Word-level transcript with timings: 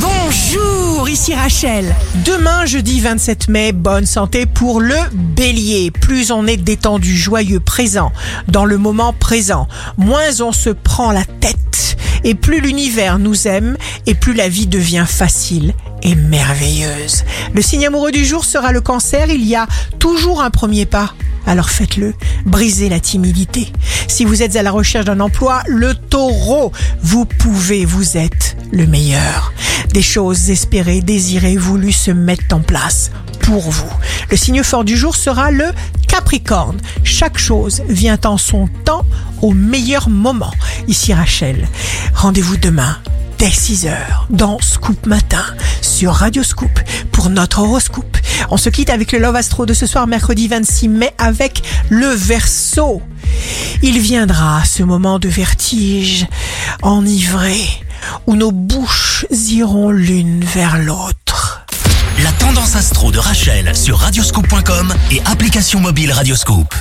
Bonjour, 0.00 1.08
ici 1.08 1.34
Rachel. 1.34 1.94
Demain, 2.24 2.66
jeudi 2.66 3.00
27 3.00 3.48
mai, 3.48 3.72
bonne 3.72 4.06
santé 4.06 4.46
pour 4.46 4.80
le 4.80 4.94
bélier. 5.12 5.90
Plus 5.90 6.30
on 6.30 6.46
est 6.46 6.56
détendu, 6.56 7.16
joyeux, 7.16 7.58
présent, 7.58 8.12
dans 8.46 8.64
le 8.64 8.78
moment 8.78 9.12
présent, 9.12 9.66
moins 9.96 10.40
on 10.40 10.52
se 10.52 10.70
prend 10.70 11.10
la 11.10 11.24
tête. 11.24 11.96
Et 12.22 12.34
plus 12.34 12.60
l'univers 12.60 13.18
nous 13.18 13.48
aime, 13.48 13.76
et 14.06 14.14
plus 14.14 14.34
la 14.34 14.48
vie 14.48 14.66
devient 14.66 15.06
facile 15.08 15.74
et 16.02 16.14
merveilleuse. 16.14 17.24
Le 17.52 17.62
signe 17.62 17.86
amoureux 17.86 18.12
du 18.12 18.24
jour 18.24 18.44
sera 18.44 18.72
le 18.72 18.80
cancer. 18.80 19.30
Il 19.30 19.44
y 19.44 19.56
a 19.56 19.66
toujours 19.98 20.42
un 20.42 20.50
premier 20.50 20.86
pas. 20.86 21.14
Alors 21.48 21.70
faites-le. 21.70 22.12
Brisez 22.44 22.90
la 22.90 23.00
timidité. 23.00 23.72
Si 24.06 24.26
vous 24.26 24.42
êtes 24.42 24.54
à 24.56 24.62
la 24.62 24.70
recherche 24.70 25.06
d'un 25.06 25.18
emploi, 25.18 25.62
le 25.66 25.94
taureau, 25.94 26.72
vous 27.02 27.24
pouvez, 27.24 27.86
vous 27.86 28.18
êtes 28.18 28.58
le 28.70 28.86
meilleur. 28.86 29.54
Des 29.94 30.02
choses 30.02 30.50
espérées, 30.50 31.00
désirées, 31.00 31.56
voulues 31.56 31.92
se 31.92 32.10
mettent 32.10 32.52
en 32.52 32.60
place 32.60 33.10
pour 33.40 33.70
vous. 33.70 33.90
Le 34.30 34.36
signe 34.36 34.62
fort 34.62 34.84
du 34.84 34.94
jour 34.94 35.16
sera 35.16 35.50
le 35.50 35.72
Capricorne. 36.06 36.76
Chaque 37.02 37.38
chose 37.38 37.82
vient 37.88 38.18
en 38.26 38.36
son 38.36 38.68
temps 38.84 39.06
au 39.40 39.54
meilleur 39.54 40.10
moment. 40.10 40.52
Ici 40.86 41.14
Rachel. 41.14 41.66
Rendez-vous 42.14 42.58
demain 42.58 42.98
dès 43.38 43.48
6h 43.48 43.94
dans 44.28 44.58
Scoop 44.60 45.06
Matin 45.06 45.44
sur 45.80 46.12
Radio 46.12 46.42
Scoop 46.42 46.78
pour 47.10 47.30
notre 47.30 47.60
horoscope. 47.60 48.17
On 48.50 48.56
se 48.56 48.68
quitte 48.70 48.90
avec 48.90 49.12
le 49.12 49.18
Love 49.18 49.36
Astro 49.36 49.66
de 49.66 49.74
ce 49.74 49.86
soir 49.86 50.06
mercredi 50.06 50.48
26 50.48 50.88
mai 50.88 51.10
avec 51.18 51.62
le 51.88 52.08
Verseau. 52.08 53.02
Il 53.82 53.98
viendra 54.00 54.64
ce 54.64 54.82
moment 54.82 55.18
de 55.18 55.28
vertige 55.28 56.26
enivré 56.82 57.56
où 58.26 58.36
nos 58.36 58.52
bouches 58.52 59.26
iront 59.30 59.90
l'une 59.90 60.44
vers 60.44 60.78
l'autre. 60.78 61.66
La 62.22 62.32
tendance 62.32 62.74
astro 62.74 63.12
de 63.12 63.18
Rachel 63.18 63.76
sur 63.76 63.98
radioscope.com 63.98 64.92
et 65.10 65.20
application 65.26 65.80
mobile 65.80 66.12
Radioscope. 66.12 66.74